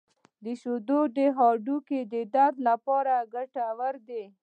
[0.61, 4.23] •شیدې د هډوکو د درد لپاره ګټورې دي.